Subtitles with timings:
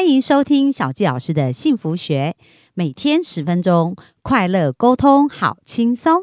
[0.00, 2.34] 欢迎收听小纪老师的幸福学，
[2.72, 6.22] 每天十分钟，快乐沟通，好轻松。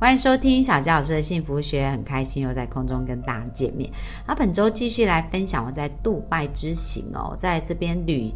[0.00, 3.88] 欢迎收听小纪老师的幸福学，很开心又在空中跟大家见面。
[4.26, 8.32] 那本周继续来分享我在杜拜之行哦，在这边旅。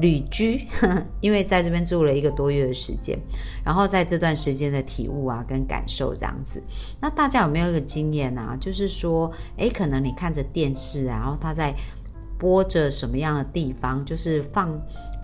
[0.00, 0.66] 旅居，
[1.20, 3.18] 因为在这边住了一个多月的时间，
[3.64, 6.62] 然后在这段时间的体悟啊，跟感受这样子。
[7.00, 8.56] 那大家有没有一个经验啊？
[8.58, 11.74] 就是说，诶，可能你看着电视啊，然后他在
[12.38, 14.70] 播着什么样的地方，就是放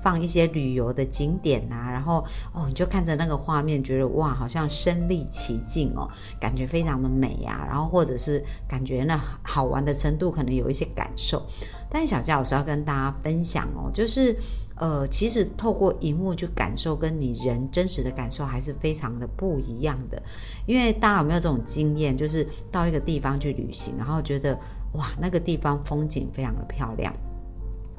[0.02, 6.08] 放一些旅游的景点啊，然后哦，你就看着那个画面，觉得哇，好像身临其境哦，
[6.40, 7.64] 感觉非常的美呀。
[7.68, 11.44] 然后或者是感觉那好玩的程度，可能有一些感受。
[11.90, 14.36] 但小佳老师要跟大家分享哦，就是，
[14.76, 20.22] 呃，其实透过荧幕去感受，跟你人真实的感受还是非常的不一样的。
[20.66, 24.58] 因为大家有没有这种经验，就是到一个地方去旅行，然后觉得
[24.92, 27.10] 哇，那个地方风景非常的漂亮，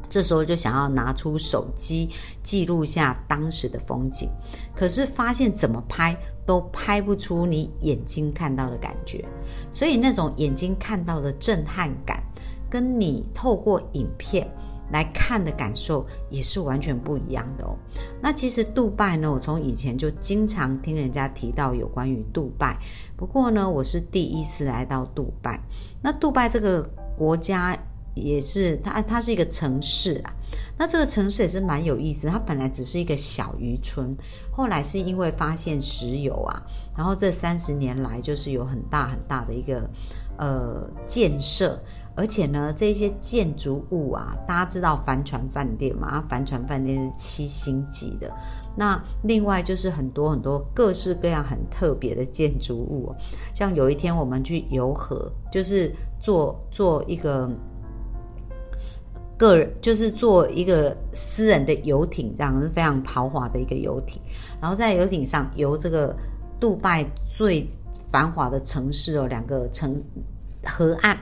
[0.09, 2.09] 这时候就想要拿出手机
[2.41, 4.29] 记录下当时的风景，
[4.75, 9.23] 可是发现怎么拍都拍不出你眼睛看到的感觉，
[9.71, 12.23] 所以那种眼睛看到的震撼感。
[12.71, 14.47] 跟你透过影片
[14.91, 17.75] 来看的感受也是完全不一样的哦。
[18.21, 22.77] 那其实杜拜呢，我从以前就经常听人家提到有关于杜拜，
[23.17, 25.59] 不过呢，我是第一次来到杜拜。
[25.99, 26.87] 那杜拜这个
[27.17, 27.75] 国家
[28.15, 30.33] 也是它，它是一个城市啊。
[30.77, 34.15] 那这个城市也是蛮有意思，它本来只是一个小渔村，
[34.51, 36.61] 后来是因为发现石油啊，
[36.97, 39.89] 然后这三十年来就是有很大很大的一个
[40.37, 41.79] 呃建设。
[42.15, 46.21] 而且呢，这些建筑物啊，大家知道帆船饭店嘛？
[46.27, 48.29] 帆船饭店是七星级的。
[48.75, 53.15] 那另外就是很多很多各式各样很特别的建筑物，
[53.53, 57.49] 像有一天我们去游河，就是坐坐一个
[59.39, 64.21] 个人，就是坐一个私人的游艇，这样是非常豪华的一个游艇。
[64.61, 66.15] 然后在游艇上游这个
[66.59, 67.67] 杜拜最
[68.11, 69.99] 繁华的城市哦，两个城。
[70.65, 71.17] 河岸，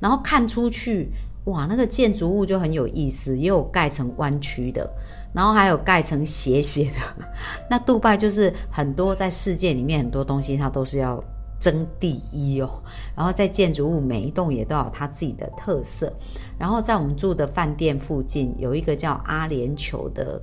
[0.00, 1.12] 然后看出去，
[1.44, 4.90] 哇，那个建筑物就很有意思，也有盖成弯曲的，
[5.32, 7.26] 然后还有盖成斜斜的。
[7.70, 11.22] 那杜拜就是很多在世界里面很多东西，它都是要
[11.60, 12.82] 争第一哦。
[13.14, 16.12] 然后在建筑物每一栋也都有它自己的特色。
[16.58, 20.42] 然后在我们住的饭店附近有一个叫阿联酋的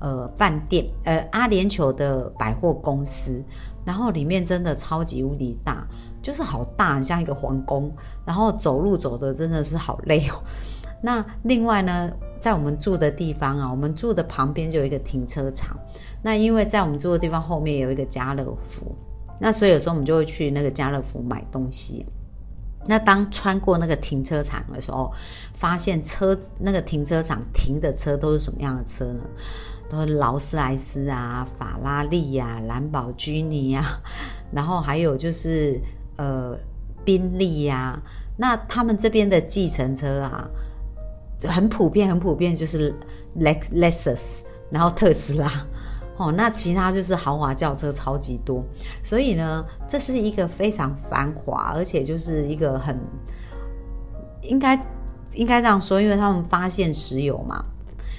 [0.00, 3.42] 呃饭店，呃阿联酋的百货公司，
[3.84, 5.84] 然后里面真的超级无敌大。
[6.20, 7.90] 就是好大，像一个皇宫，
[8.26, 10.34] 然后走路走的真的是好累哦。
[11.00, 15.78] 那另外呢，在我们住的地方啊，我们住的旁边就有一个停车场。
[16.20, 18.94] 那因为在我们住的地方后面有一个家乐福，
[19.40, 22.04] 那所以有时候我们就会去那个家乐福买东西。
[22.86, 25.12] 那当穿过那个停车场的时候，
[25.54, 29.22] 发现车那个停车场停的车都是什么样的车呢？
[29.90, 34.00] 都是劳斯莱斯啊、法拉利呀、兰博基尼呀，
[34.52, 35.80] 然后还有就是。
[36.20, 36.58] 呃，
[37.04, 37.96] 宾利呀，
[38.36, 40.50] 那他们这边的计程车啊，
[41.44, 42.92] 很普遍，很普遍，就是
[43.38, 45.48] Lex Lexus，然后特斯拉，
[46.18, 48.62] 哦，那其他就是豪华轿车超级多，
[49.02, 52.98] 所以呢，这是一个非常繁华，而且就是一个很
[54.42, 54.78] 应该
[55.34, 57.64] 应该这样说，因为他们发现石油嘛。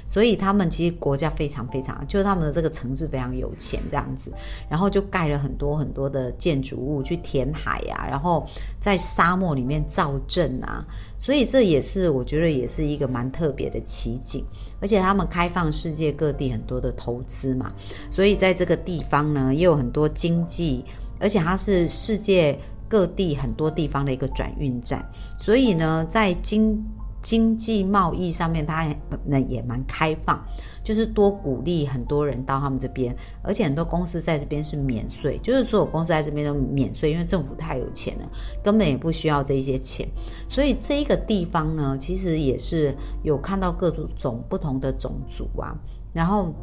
[0.10, 4.32] 所以他们其实国家非常非常，就是他们的这个城市非常有钱这样子，
[4.68, 8.48] 然后就盖了很多很多的建筑物去填海呀，然后
[8.80, 10.84] 在沙漠里面造镇啊，
[11.20, 14.44] 所以这也是我觉得也是一个蛮特别的奇景，
[14.82, 17.72] 而且他们开放世界各地很多的投资嘛，
[18.10, 20.84] 所以在这个地方呢也有很多经济，
[21.20, 26.84] 而且它是世界各地很多地方的一个转运站，所以呢在经。
[27.22, 28.88] 经济贸易上面，它
[29.26, 30.42] 那也蛮开放，
[30.84, 38.30] 就是多鼓励很多人到他们这边，而且很多公司在这边是免税，就是所有公司在这边都免税，因为政府太有钱了，
[38.64, 40.08] 根本也不需要这些钱。
[40.48, 45.76] 所以这一个地方呢，其实也是有看到各种不同的种族啊，
[46.14, 46.54] 然后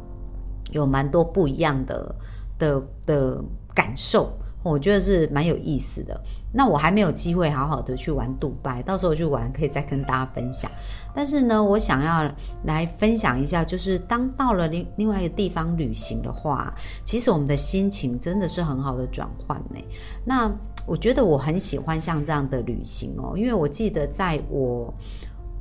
[0.71, 2.15] 有蛮多不一样的
[2.57, 3.43] 的的
[3.75, 4.31] 感受。
[4.67, 6.19] 我觉得是蛮有意思的。
[6.53, 10.71] 那我还没有机会好好的去玩杜拜，到时候去玩可以再跟大家分享。
[11.13, 12.31] 但是呢，我想要
[12.63, 16.73] 来分享一下，就是当到了另另外一个地方旅行的话，
[17.05, 19.79] 其实我们的心情真的是很好的转换呢。
[20.23, 20.51] 那
[20.85, 24.91] 我觉得我很喜欢像这样的旅行哦，因为我记得在我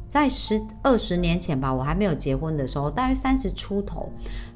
[0.08, 4.08] 在十二十年前吧，我还没有结婚的时候，大约三十出头，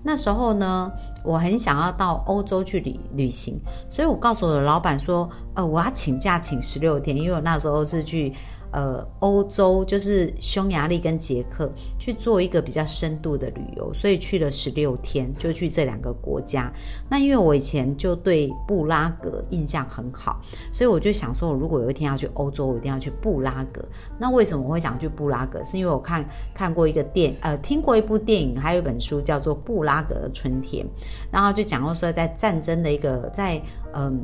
[0.03, 0.91] 那时候呢，
[1.25, 3.59] 我很想要到欧洲去旅旅行，
[3.89, 8.33] 所以我告诉我的老板说，呃，我要请假请十六天，因为我那时候是去。
[8.73, 16.73] 呃，欧洲就是匈牙利跟捷克去做一个比较深度的旅游，所以去了十六天，就去这两个国家。
[17.09, 20.41] 那因为我以前就对布拉格印象很好，
[20.73, 23.85] 所以我就想说，如果有一天要去欧洲，我一定要去布拉格。
[24.19, 25.63] 那为什么我会想去布拉格？
[25.65, 26.25] 是因为我看
[26.55, 30.87] 看过一个电，呃，听过一部电影，还有一本书叫做《布拉格的春天》，
[31.31, 33.61] 然后就讲到说，在战争的一个在
[33.95, 34.21] 嗯。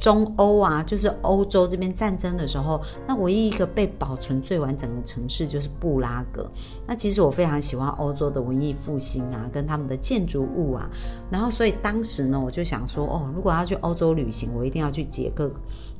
[0.00, 6.50] 中欧啊，就是欧洲这边战争的时候，那唯一一个被保存最完整的城市就是布拉格。
[6.86, 10.88] 那其实我非常喜欢欧洲的文艺复兴啊，跟他们的建筑物啊。
[11.30, 15.50] 然后，所以当时呢，我就想说，哦，如果要去欧洲旅行，我一定要去捷克，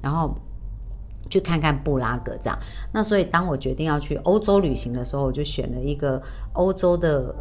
[0.00, 0.34] 然后
[1.28, 2.58] 去看看布拉格这样。
[2.90, 6.20] 那所以，当我决定要去欧洲旅行的时候，我就选了一个
[6.54, 7.34] 欧洲的。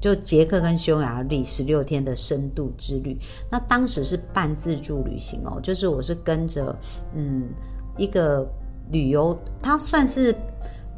[0.00, 3.18] 就捷克跟匈牙利十六天的深度之旅，
[3.50, 6.76] 那当时是半自助旅行哦，就是我是跟着
[7.14, 7.48] 嗯
[7.96, 8.48] 一个
[8.92, 10.34] 旅游，它算是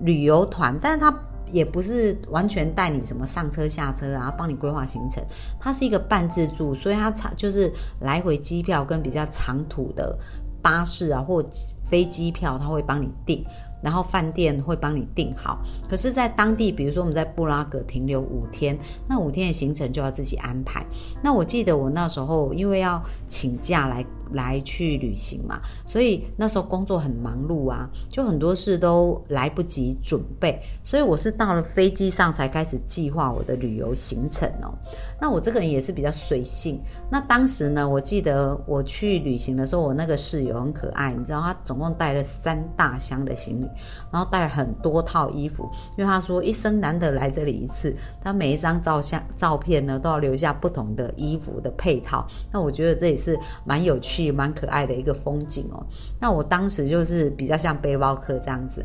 [0.00, 1.14] 旅游团，但是它
[1.50, 5.25] 也不是完全带你什么上车下车啊，帮你规划行程，
[5.58, 10.17] 它是一个半自助，所以它长就是来回机票跟比较长途的
[10.62, 11.43] 巴士啊或
[11.82, 13.44] 飞机票，它会帮你订。
[13.82, 18.79] 然后饭店会帮你订好，可是，在当地，比如说我们在布拉格停留五天，
[19.09, 20.85] 那五天的行程就要自己安排。
[21.23, 24.05] 那我记得我那时候因为要请假来。
[24.32, 34.73] 来去旅行嘛，所以那时候工作很忙碌啊，就很多事都来不及准备，所以我是到了飞机上才开始计划我的旅游行程哦。
[35.21, 36.81] 那我这个人也是比较随性。
[37.11, 43.67] 那当时呢，我记得我去旅行的时候，我那个室友很可爱，你知道他总共带了三大箱的行李，
[44.12, 52.27] 然后带了很多套衣服，因为他说一生难得来这里一次，他每一张照相照片呢都要留下不同的衣服的配套。
[52.53, 54.19] 那我觉得这也是蛮有趣。
[54.25, 55.84] 也蛮可爱的一个风景哦，
[56.20, 58.84] 那我当时就是比较像背包客这样子。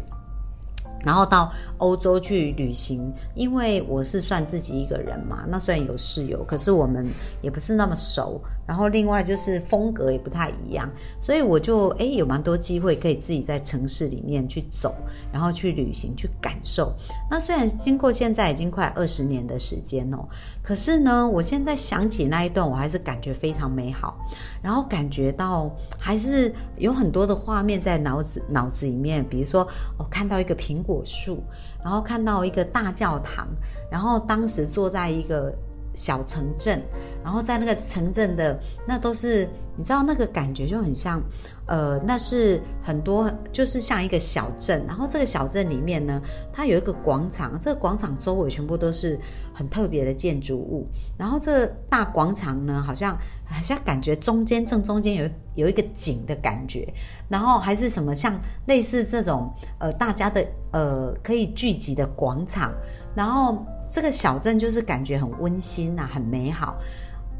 [1.03, 7.05] 然后到欧洲去旅行，因为我是算自己一个人嘛，那虽然有室友，可是我们
[7.43, 8.41] 也不是那么熟。
[8.65, 10.89] 然后另外就是风格也不太一样，
[11.21, 14.95] 所以我就诶有蛮多机会可以自己在城市里面去走，
[15.31, 16.91] 然后去旅行去感受。
[17.29, 20.25] 那虽然经过现在已经快二十年的时间哦，
[20.63, 24.17] 可是呢，我现在想起那一段，我还是感觉非常美好，
[24.61, 25.69] 然后感觉到
[25.99, 29.67] 还是有很多的画面在脑子脑子里面，比如说
[29.99, 30.85] 我看到一个苹果。
[30.95, 31.43] 果树，
[31.83, 33.49] 然后看到一个大教堂，
[33.91, 35.53] 然后当时坐在一个
[35.95, 36.81] 小城镇，
[37.23, 41.21] 然后在那个城镇的那都是，你知道那个感觉就很像。
[41.67, 46.21] 呃，那是很多，就是像一个小镇，然后这个小镇里面呢，
[46.53, 49.19] 它有一个广场，这个广场周围全部都是
[49.51, 50.87] 很特别的建筑物，
[51.17, 56.87] 然后这大广场呢，好像好像感觉中间正中间有有一个景的感觉，
[57.27, 62.71] 然后还是什么像类似这种呃大家的呃可以聚集的广场，
[63.15, 63.65] 然后
[63.95, 66.75] 这个小镇就是感觉很温馨呐，很美好。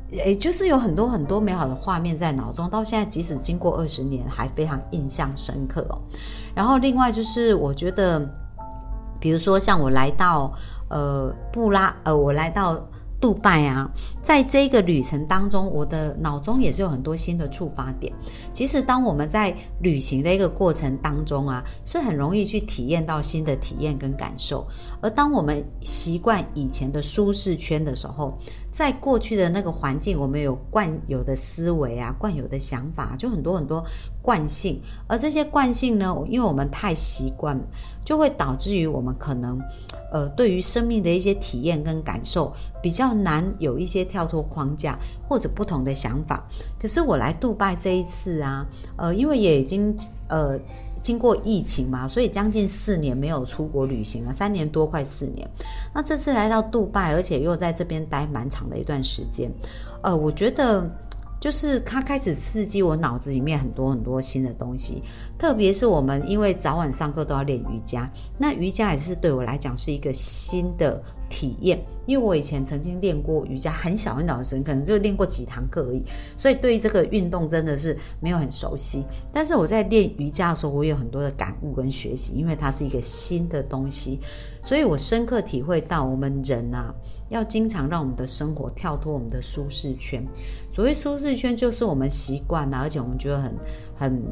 [0.09, 5.99] 也就是有很多很多美好的画面在脑中，到现在即使经过二十年，还非常印象深刻哦。
[6.55, 8.25] 然后另外就是，我觉得，
[9.19, 10.53] 比如说像我来到
[10.89, 12.81] 呃布拉呃，我来到。
[13.25, 13.89] 杜拜啊，
[14.21, 18.13] 在这个旅程当中，我的脑中也是有很多新的触发点。
[18.53, 24.67] 其实，当我们在旅行的一个过程当中啊，是很容易去体验到新的体验跟感受。
[25.01, 28.37] 而当我们习惯以前的舒适圈的时候，
[28.75, 33.81] 在过去的那个环境，我们有惯有的思维啊，惯有的想法，就很多很多
[34.21, 34.81] 惯性。
[35.07, 37.57] 而这些惯性呢，因为我们太习惯，
[38.03, 39.57] 就会导致于我们可能。
[40.11, 46.43] 呃，对于生命的一些体验跟感受，比较难有一些跳脱框架或者不同的想法。
[46.79, 48.65] 可是我来杜拜这一次啊，
[48.97, 49.93] 呃，因为也已经
[50.27, 50.57] 呃
[51.05, 55.47] 经过疫情嘛，所以将近四年没有出国旅行了，三年多快四年。
[55.93, 59.51] 那这次来到杜拜，而且又在这边待蛮长的一段时间，
[60.01, 60.89] 呃，我觉得。
[61.45, 65.03] 就是它开始刺激我脑子里面很多很多新的东西，
[65.37, 70.99] 特别是我们因为早晚上课都要练瑜伽，那瑜伽也是对我来讲是一个新的
[71.29, 76.01] 体验，因为我以前曾经练过瑜伽，很小很小的时候，可能就练过几堂课而已，
[76.35, 79.03] 所以对于这个运动真的是没有很熟悉。
[79.31, 84.19] 但是我在练瑜伽的时候，我有很多的感悟跟学习，因为它是一个新的东西，
[84.63, 86.91] 所以我深刻体会到我们人啊。
[87.29, 90.25] 要经常让我们的生活跳脱我们的舒适圈。
[90.73, 93.53] 所谓舒适圈，就是我们习惯了，而且我们觉得很
[93.95, 94.23] 很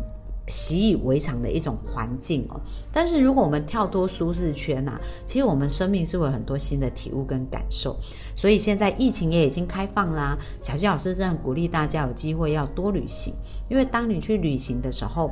[0.47, 2.59] 习以为常的一种环境哦。
[2.91, 7.97] 但是如果我们跳脱舒适圈呐，其实我们生命是会有很多新的体悟跟感受。
[8.35, 13.33] 所以现在疫情也已经开放啦，小鸡老师真的鼓励大家有机会要多旅行，
[13.69, 15.31] 因为当你去旅行的时候。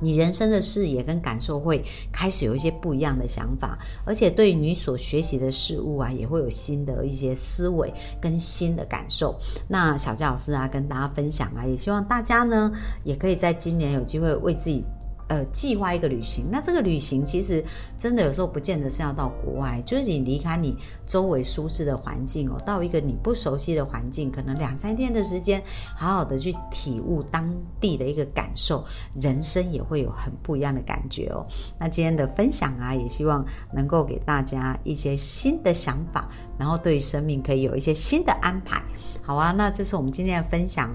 [0.00, 9.38] 你人生的视野跟感受会开始有一些不一样的想法，而且对于你所学习的事物啊，也会有新的一些思维跟新的感受。
[9.68, 12.72] 那小佳老师啊，跟大家分享啊，也希望大家呢，
[13.04, 14.84] 也可以在今年有机会为自己。
[15.28, 17.64] 呃，计划一个旅行，那这个旅行其实
[17.98, 25.60] 真的有时候不见得是要到国外，就是你离开你周围舒适的环境哦，到一个你不熟悉的环境，可能两三天的时间，
[25.96, 28.84] 好好的去体悟当地的一个感受，
[29.20, 31.44] 人生也会有很不一样的感觉哦。
[31.78, 38.80] 那今天的分享啊，也希望能够给大家一些新的想法，然后对于生命可以有一些新的安排。
[39.22, 40.88] 好啊，那这是我们今天的分享，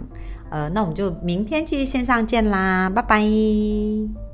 [0.51, 4.30] 呃，那我们就明天继续线上见啦，拜拜。